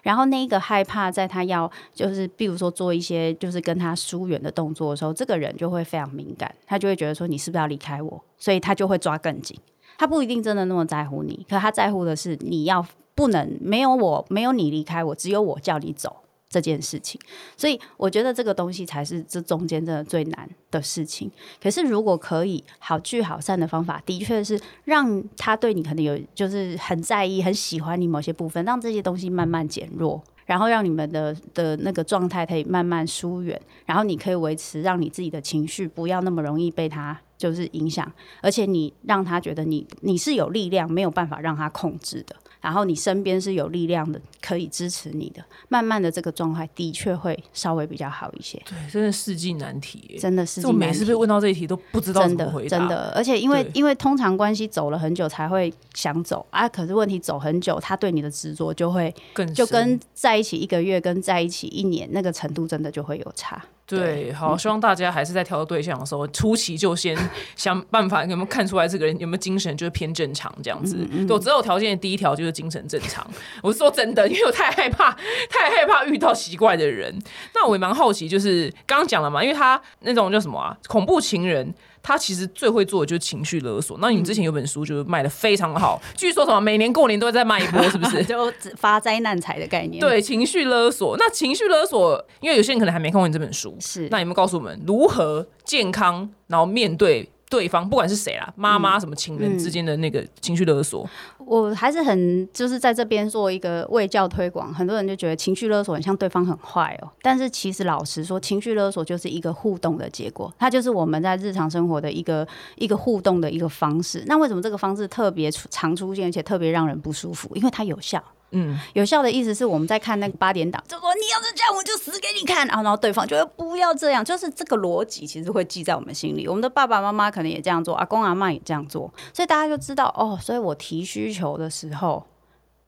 [0.03, 9.59] 然后那一个害怕，在他要就是比如说做一些就是跟他疏远的动作的时候，这个人就会非常敏感，他就会觉得说你是不是要离开我，所以他就会抓更紧。
[9.99, 16.17] 他不一定真的那么在乎你，可他在乎的是你要不能没有我，没有你离开我，只有我叫你走。
[16.49, 17.21] 这件事情，
[17.57, 21.31] 所以我觉得这个东西才是这中间真的最难的事情。
[21.61, 42.37] 可是如果可以好聚好散的方法，的确是让他对你可能有就是很在意、很喜欢你某些部分，让这些东西慢慢减弱，然后让你们的的那个状态可以慢慢疏远，然后你可以维持，让你自己的情绪不要那么容易被他就是影响，而且你让他觉得你你是有力量，没有办法让他控制的。
[42.61, 48.61] 然后你身边是有力量的，可以支持你的，慢慢的这个状态的确会稍微比较好一些。
[48.67, 50.67] 对，真的世纪难题，真的是。
[50.67, 52.79] 我每次被问到这一题都不知道怎么回答。
[52.79, 63.63] 真的，而且因为因为通常关系走了很久才会想走啊，可是问题走很久，他对你的执着就会更就跟在一起一个月跟在一起一年那个程度真的就会有差。
[63.87, 67.17] 对，好，希望大家还是在挑对象的时候，初期就先
[67.55, 71.07] 想办法有没有看出来这个人有没有精神，就是偏正常这样子。
[71.29, 73.25] 我择偶条件的第一条就是精神正常。
[73.63, 75.13] 我是说真的，因为我太害怕，
[75.49, 77.17] 太害怕遇到奇怪的人。
[77.55, 81.73] 那我也蛮好奇，就是刚刚讲了嘛，因为他那种叫什么啊，恐怖情人。
[82.07, 83.99] 他其实最会做的就是情绪勒索。
[84.01, 88.23] 那你们之前有本书就是卖的非常好， 据说什么每年过年都会再卖一波，是不是？
[88.25, 90.01] 就发灾难财的概念。
[90.01, 91.17] 对，情绪勒索。
[91.19, 94.07] 那情绪勒索，因为有些人可能还没看过你这本书，是。
[94.09, 97.29] 那有没有告诉我们如何健康，然后面对？
[97.49, 104.75] 对方不管是谁啦，妈妈什么情人之间的那个情绪勒索，我还是很就是在这边做一个卫教推广。
[104.75, 114.25] 很多人就觉得情绪勒索很像对方很坏哦，但是其实老实说，情绪勒索就是一个互动的结果，它就是我们在日常生活的一个一个互动的一个方式。
[114.27, 117.55] 那为什么这个方式特别常出现，而且特别让人不舒服？
[117.55, 118.23] 因为它有效。
[118.59, 122.67] 嗯，有效的意思是我们在看那个八点档，就说你要是这样，我就死给你看。
[122.67, 126.49] 然后，然后对方就会不要这样，就是这个逻辑其实会记在我们心里。
[126.49, 130.39] 我们的爸爸妈妈可能也这样做，阿公阿妈也这样做，所以大家就知道哦。
[130.41, 132.27] 所以我提需求的时候，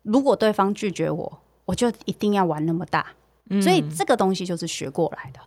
[0.02, 3.06] 如果对方拒绝我，我就一定要玩那么大。
[3.62, 5.40] 所以这个东西就是学过来的。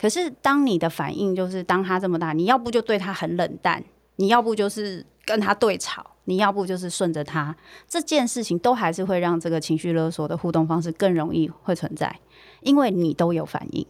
[0.00, 3.82] 可是当你的反应就是当他这么大，你要不就对他很冷淡，
[4.16, 6.04] 你要不就是跟他对吵。
[6.28, 7.56] 你要不就是顺着他，
[7.88, 12.20] 这件事情都还是会让这个情绪勒索的互动方式更容易会存在，
[12.60, 13.86] 因为你都有反应。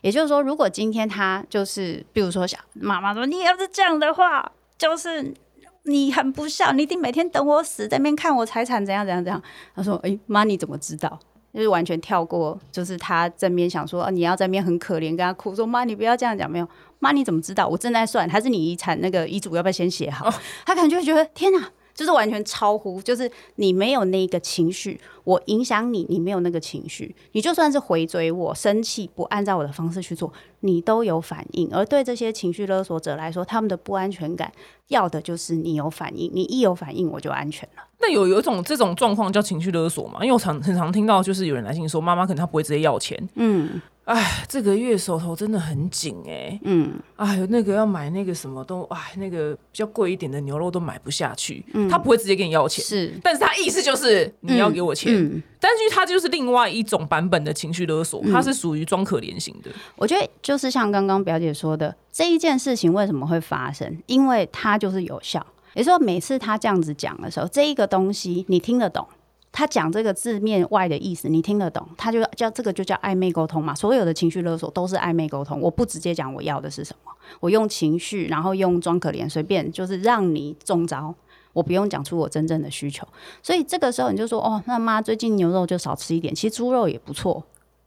[0.00, 5.34] 也就是说，如果今天他就是，比如说想妈妈说，你要是这样的话，就是
[5.82, 9.42] 你很不孝，你一定每天等我死在那边看我财产怎样怎样怎样。
[9.74, 11.20] 他说，哎妈，你怎么知道？
[11.52, 16.66] 就是完全跳过，就是他正面想说，啊你要在面很可怜，跟他哭说，妈，你不要这样讲，没有。
[17.04, 17.68] 妈，你怎么知道？
[17.68, 20.32] 我正在算，还是你遗产那个遗嘱要不要先写好？
[20.64, 30.32] 他可能就会觉得天哪，就是完全超乎，就是你没有那个情绪，我影响你，你没有那个情绪，你就算是回嘴我生气，不按照我的方式去做，
[30.64, 31.68] 你都有反应。
[31.72, 34.50] 而对这些情绪勒索者来说，他们的不安全感
[34.88, 37.82] 要的就是你有反应，你一有反应，我就安全了。
[38.00, 40.20] 那有有一种这种状况叫情绪勒索嘛？
[40.22, 43.80] 因为我常很常听到，就是有人来信说，妈妈可能她不会直接要钱，嗯。
[44.04, 51.88] 哎，这个月手头真的很紧哎、嗯，哎呦，那个要买那个什么都，哎，那个比较贵一点的牛肉都买不下去，嗯。
[51.88, 53.18] 他不会直接给你要钱，是。
[53.22, 64.00] 但是他意思就是你要给我钱，嗯，但是他就是另外一种版本的情绪勒索，他是属于装可怜型的，我觉得就就是像刚刚表姐说的，这一件事情为什么会发生？
[64.06, 65.44] 因为它就是有效。
[65.74, 69.04] 也就是说，每次他这样子讲的时候，这一个东西你听得懂，
[69.50, 73.74] 他讲这个字面外的意思你听得懂，他就叫这个就叫暧昧沟通嘛。
[73.74, 77.10] 所有的情绪勒索都是暧昧沟通，我不直接讲我要的是什么，
[77.40, 81.12] 我用情绪，然后用装可怜，随便就是让你中招。
[81.52, 83.04] 我不用讲出我真正的需求，
[83.42, 87.42] 所以这个时候你就说哦，那妈最近牛肉就少吃一点，其实猪肉也不错。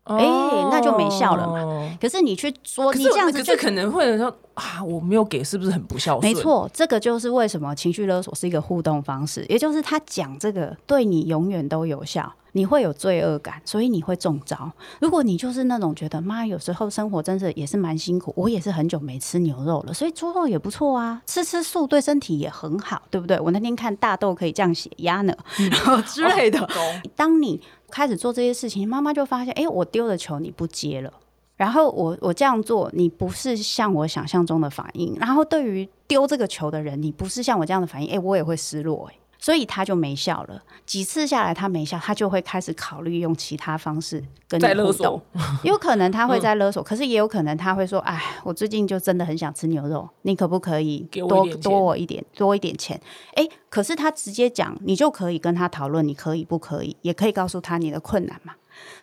[0.10, 0.26] 哎
[0.72, 1.98] 那就没效了嘛嘛。
[2.00, 6.34] 可是你去说你这样子就可能会说啊，我没有给，是不是很不孝顺？
[6.34, 14.72] 没，错，这个就是为什么情绪勒索是一个互动方式，也就是他讲这个对你永远都有效，你会有罪恶感，所以你会中招。
[15.00, 23.40] 如果你就是那种觉得妈，有时候生活真的也是蛮辛苦，我也是很久没吃牛肉了，所以猪肉也不错啊，吃吃素对身体也很好，对不对？
[23.40, 25.34] 我那天看大豆可以降血压呢，
[25.72, 26.60] 然后之类的。
[26.60, 31.14] 懂当你开始做这些事情，妈妈就发现，哎、我丢的球你不接了。
[31.56, 35.16] 然后我我这样做，你不是像我想象中的反应。
[35.20, 40.64] 然后对于丢这个球的人，你不是像我这样的反应，哎、我也会失落、哎，所以他就没效了。
[40.86, 45.22] 几次下来他没效，他就会开始考虑用其他方式跟你勒互动索。
[45.64, 53.00] 有可能他会在勒索，可是也有可能他会说：“哎，我最近就真的很想吃牛肉，你可不可以多多我一点，多一点钱？”
[53.36, 58.54] 哎，可是他直接讲，你就可以跟他讨论，你可以不可以，也可以告诉他你的困难嘛。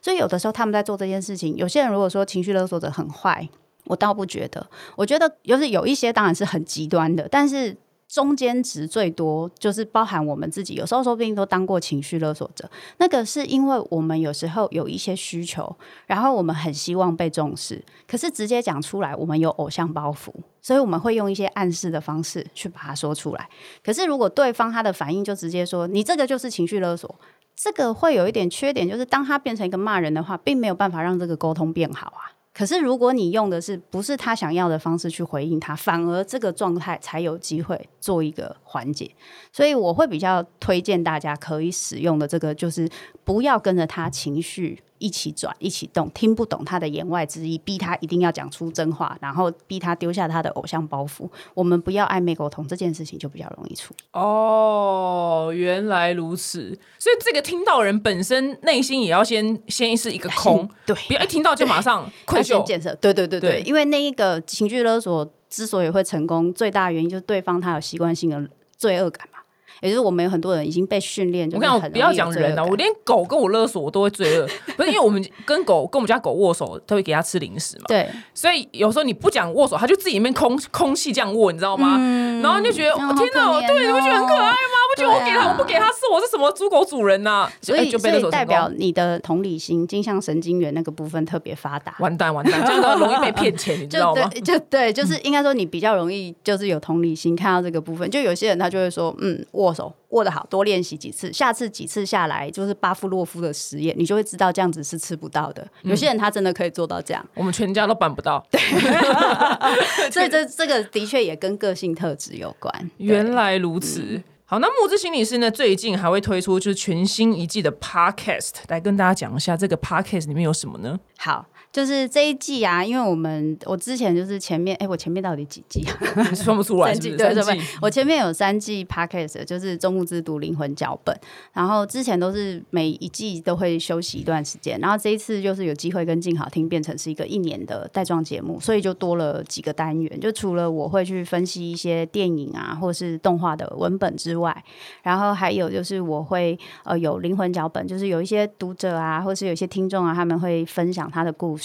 [0.01, 3.49] 所以有的时候他们在做这件事情，有些人如果说情绪勒索者很坏，
[3.85, 4.67] 我倒不觉得，
[4.97, 7.77] 我觉得就是有一些当然是很极端的，但是。
[8.15, 12.71] 中间值最多就是包含我们自己，有时候说不定都当过情绪勒索者。
[12.99, 23.49] 那个是因为我们有时候有一些需求，然后我们很希望被重视，可是直接讲出来，我们有偶像包袱，所以我们会用一些暗示的方式去把它说出来。
[23.83, 27.13] 可是如果对方他的反应就直接说你这个就是情绪勒索，
[27.57, 32.31] 这个会有一点缺点，就是当他变成一个骂人的话，并没有办法让这个沟通变好啊。
[32.55, 39.11] 可是如果你用的是不是他想要的方式去回应他，反而这个状态才有机会做一个缓解。
[39.53, 42.89] 所以我会比较推荐大家可以使用的这个，就是
[43.25, 51.29] 不要跟着他情绪一起转、一起动，听不懂他的言外之意，逼他一定要讲出真话，然后逼他丢下他的偶像包袱。
[51.53, 54.05] 我们不要暧昧沟通，这件事情就比较容易处理。
[54.13, 62.57] 哦，原来如此，所以这个听到人本身内心也要先先是一个空， 对，不要一听到就马上要愧疚。
[62.57, 69.34] 先建设，对对对对，对因为那一个情绪勒索之所以会成功，最大的原因就是对方他有习惯性的罪恶感嘛，
[69.81, 74.49] 也就是我们有很多人已经被训练，就我跟你讲，不要讲人啊，我连狗跟我勒索，我都会罪恶。
[74.77, 81.99] 不是因为我们 跟狗跟我们家狗握手，都会给它吃零食嘛，对，所以有时候你不讲握手，它就自己里面空空气这样握，你知道吗？
[82.43, 84.79] 然后你就觉得，哦天哪，好可怜对，你不觉得很可爱吗？
[84.95, 87.49] 不觉得我给他，啊我不给他是，我是什么猪狗主人呐？
[87.61, 88.71] 所以哎就被勒索成所以代表。
[88.77, 91.95] 你的同理心、镜像神经元那个部分特别发达。
[92.01, 94.29] 完蛋完蛋，这样都容易被骗钱，你知道吗？
[94.29, 98.09] 就对， 就对，就是应该说你比较容易，就是有同理心，看到这个部分。
[98.11, 105.67] 就有些人他就会说，嗯，握手握得好，多练习几次，下次几次下来就是巴夫洛夫的实验，你就会知道这样子是吃不到的。
[105.83, 108.45] 有些人他真的可以做到这样，我们全家都办不到。
[110.13, 112.91] 所以这这个的确也跟个性特质有关。
[112.99, 114.21] 原来如此。
[114.55, 115.51] 好，那木之心理师呢？
[115.51, 120.97] 最近还会推出就是全新一季的 podcast，来跟大家讲一下这个 podcast 里面有什么呢？
[121.19, 121.45] 好，
[121.75, 125.99] 就是这一季啊，因为我们我之前就是前面，哎，我前面到底几季啊？
[126.31, 127.17] 你算不出来三季？
[127.17, 131.19] 对对对，我前面有三季 podcast，就是中木之读灵魂脚本，
[131.53, 144.57] 然后之前都是每一季都会休息一段时间，然后这一次就是有机会跟静好听变成是一个一年的带状节目，所以就多了几个单元，就除了我会去分析一些电影啊或是动画的文本之外，
[145.03, 151.64] 然后还有就是我会呃有灵魂脚本，就是有一些读者啊或是有一些听众啊，他们会分享他的故事，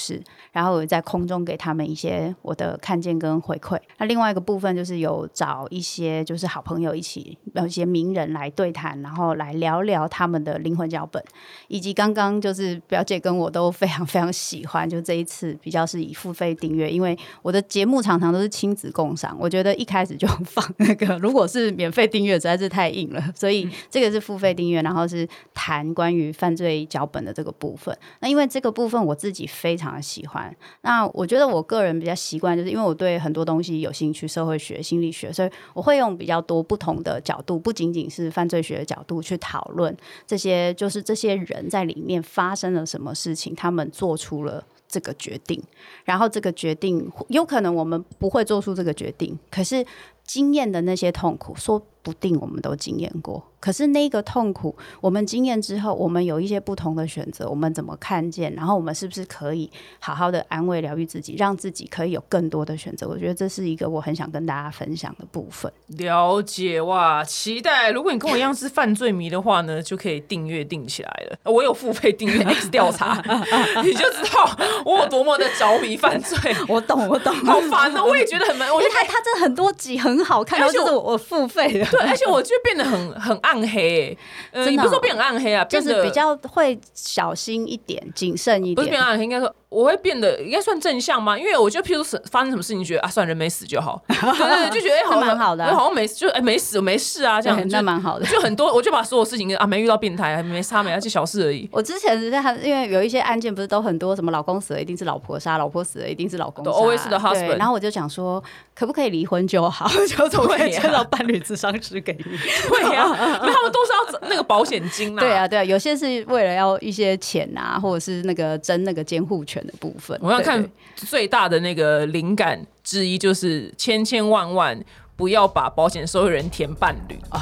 [0.51, 3.79] 然后我在空中给他们一些我的看见跟回馈。
[3.97, 11.23] 那另外一个部分就是有找一些就是好朋友一起，有一些名人来对谈，然后来聊聊他们的灵魂脚本，
[11.67, 27.97] 以及刚刚就是表姐跟我都非常非常喜欢，就这一次比较是以付费订阅，因为我的节目常常都是亲子共赏，我觉得一开始就 放那个，如果是免费订阅实在是太硬了，所以这个是付费订阅，然后是谈关于犯罪脚本的这个部分。
[28.19, 30.55] 那因为这个部分我自己非常常的喜欢。
[30.81, 39.95] 那我觉得我个人比较习惯，就是因为我对很多东西有兴趣，社会学、心理学，所以我会用比较多不同的角度，不仅仅是犯罪学的角度去讨论
[40.27, 44.63] 这些，就是这些人在里面发生了什么事情，他们做出了。
[44.91, 45.61] 这个决定，
[46.03, 49.85] 然后这个决定有可能我们不会做出这个决定，可是
[50.23, 53.43] 经验的那些痛苦，说不定我们都经验过。
[53.59, 58.53] 可是那个痛苦，我们经验之后，我们有一些不同的选择，我们怎么看见？
[58.53, 59.69] 然后我们是不是可以
[59.99, 63.05] 好好的安慰、疗愈自己，让自己可以有更多的选择？
[63.05, 65.69] 我觉得这是一个我很想跟大家分享的部分。
[65.97, 67.91] 了解哇，期待！
[67.91, 71.37] 如果你跟我一样是犯罪迷的话呢，就可以订阅订起来了。
[71.51, 73.21] 我有付费订阅 X 调查，
[73.83, 76.37] 你就知道我有多么的着迷犯罪。
[76.69, 78.05] 我懂，我懂，好烦哦！
[78.05, 78.73] 我也觉得很闷。
[78.73, 83.39] 我觉得他他真的很多集很好看，而且我我付费的， 对，而且我就变得很 很。
[83.41, 84.15] 暗黑，
[84.51, 89.55] 呃，你不是说变很暗黑啊，就是比较会小心一点、谨慎一点，不是变暗黑，应该说。
[89.69, 91.37] 我会变得应该算正向吗？
[91.37, 98.25] 因为我觉得譬如是发生什么事情，觉得啊，算人没死就好， 对对，就觉得哎，好蛮好的，好像没就哎没死没事啊，这样那蛮好的。
[98.25, 101.69] 就很多，我就把所有事情啊，没遇到变态，没杀没，而且小事而已。
[101.71, 107.57] 我之前是在因为有一些案件，不是都很多什么老公死了一定是老婆杀，老婆死了一定是老公杀，always the husband。
[107.57, 108.43] 然后我就想说，
[108.73, 112.37] 可不可以离婚就好， 就总会介绍伴侣智商师给你。
[112.69, 115.19] 对呀，他们都是要那个保险金啊。
[115.19, 120.19] 对啊，对啊，有些是为了要一些钱啊，或者是那个争那个监护权的部分。
[120.43, 124.79] 看最大的那个灵感之一，就是千千万万
[125.15, 127.39] 不要把保险受益人填伴侣啊！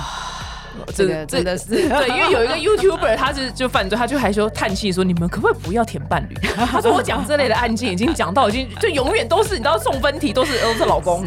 [0.94, 11.26] 这个真的是对，因为有一个 YouTuber，他是就犯罪，他就还说叹气说：“你们可不可以不要填伴侣？”他说：“我讲这类的案件已经讲到已经就永远都是你知道送分题都是都是老公，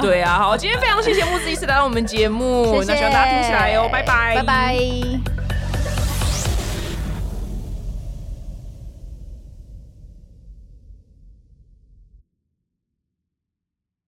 [0.00, 5.41] 对啊。”好，今天非常谢谢木子医师来到我们节目，那希望大家听起来哦，拜拜，拜拜。